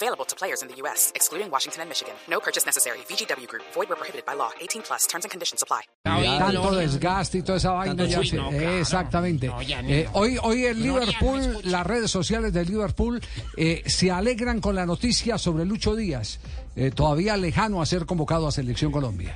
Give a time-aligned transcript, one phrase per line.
[0.00, 2.14] Available to players in the U.S., excluding Washington and Michigan.
[2.30, 2.98] No purchase necessary.
[3.10, 3.64] VGW Group.
[3.74, 4.50] Void where prohibited by law.
[4.60, 5.06] 18 plus.
[5.08, 5.82] Terms and conditions apply.
[6.04, 8.04] Tanto desgaste y toda esa vaina.
[8.04, 9.50] ya se- exactamente.
[9.88, 13.20] Eh, hoy, hoy el Liverpool, las redes sociales del Liverpool
[13.56, 16.38] eh, se alegran con la noticia sobre Lucho Díaz,
[16.76, 19.34] eh, todavía lejano a ser convocado a Selección Colombia.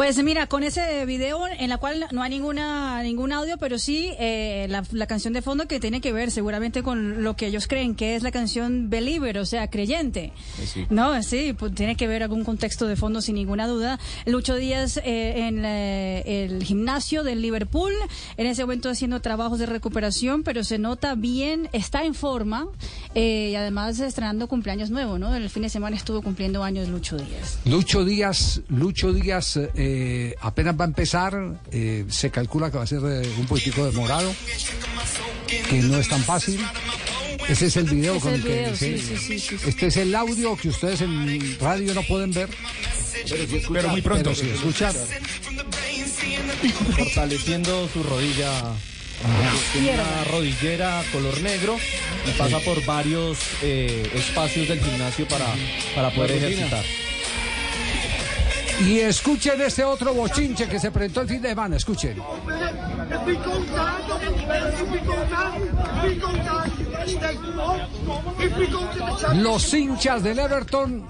[0.00, 4.12] Pues mira, con ese video en la cual no hay ninguna ningún audio, pero sí
[4.18, 7.66] eh, la, la canción de fondo que tiene que ver seguramente con lo que ellos
[7.66, 10.32] creen que es la canción Believer, o sea, creyente.
[10.88, 14.00] No, sí, pues tiene que ver algún contexto de fondo sin ninguna duda.
[14.24, 17.92] Lucho Díaz eh, en eh, el gimnasio del Liverpool,
[18.38, 22.68] en ese momento haciendo trabajos de recuperación, pero se nota bien, está en forma
[23.14, 25.34] eh, y además estrenando cumpleaños nuevo, ¿no?
[25.34, 27.58] El fin de semana estuvo cumpliendo años Lucho Díaz.
[27.66, 29.89] Lucho Díaz, Lucho Díaz eh,
[30.40, 34.32] apenas va a empezar, eh, se calcula que va a ser eh, un poquitico demorado,
[35.68, 36.60] que no es tan fácil.
[37.48, 38.98] Ese es el video Ese con el el que video, sí.
[38.98, 39.68] sí, sí, sí, sí, sí.
[39.68, 42.48] Este es el audio que ustedes en radio no pueden ver.
[43.72, 44.30] Pero muy pronto.
[44.30, 44.94] Pero sí escuchar.
[46.96, 48.74] Fortaleciendo su rodilla.
[49.72, 51.76] Tiene una rodillera color negro
[52.26, 55.46] y pasa por varios eh, espacios del gimnasio para,
[55.94, 56.84] para poder ejercitar.
[58.86, 61.76] Y escuchen este otro bochinche que se presentó el fin de semana.
[61.76, 62.16] Escuchen.
[69.34, 71.08] Los hinchas del Everton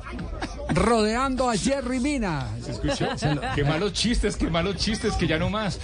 [0.74, 2.46] rodeando a Jerry Mina.
[3.16, 5.78] Se lo- Qué malos chistes, qué malos chistes, que ya no más.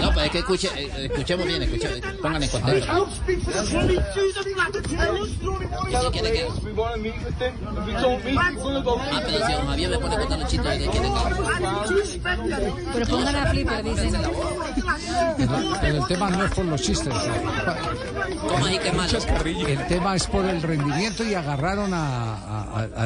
[0.00, 2.92] No, pues es que escuche, eh, escuchemos bien, escuche, pongan en contexto.
[2.92, 5.36] I'll speak to the 22 of Locatelli.
[5.90, 7.54] ¿Qué quiere que We want to meet with them.
[7.54, 9.00] If we don't meet, we're going to go.
[9.00, 12.20] Ah, pero si don Javier me pone contando chistes, ¿qué quiere que
[12.92, 14.12] Pero pongan a Flipper, dicen.
[15.80, 17.14] Pero el tema no es por los chistes.
[18.48, 19.18] ¿Cómo así que malo?
[19.68, 23.05] El tema es por el rendimiento y agarraron a- a- a-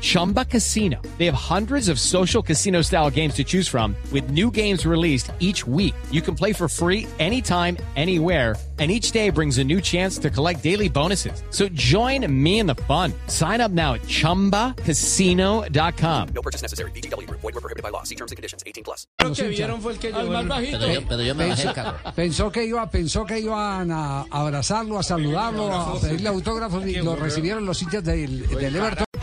[0.00, 0.96] Chumba Casino.
[1.18, 5.30] They have hundreds of social casino style games to choose from with new games released
[5.40, 5.94] each week.
[6.10, 8.56] You can play for free anytime, anywhere.
[8.78, 11.42] And each day brings a new chance to collect daily bonuses.
[11.50, 13.12] So join me in the fun.
[13.26, 16.28] Sign up now at chumbacasino.com.
[16.34, 16.90] No purchase necessary.
[16.92, 17.40] VGW Group.
[17.42, 18.02] Void where prohibited by law.
[18.04, 18.64] See terms and conditions.
[18.66, 19.06] 18 plus.
[19.22, 19.82] Los hinchas.
[19.82, 20.48] fue el que llevó el...
[20.48, 21.98] Pero yo, pero yo me bajé el Pensó, carro.
[22.16, 27.16] pensó que iba, pensó que iban a abrazarlo, a saludarlo, a pedirle autógrafos y lo
[27.16, 29.04] recibieron los hinchas del, del Everton.